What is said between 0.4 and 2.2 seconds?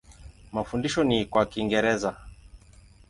Mafundisho ni kwa Kiingereza.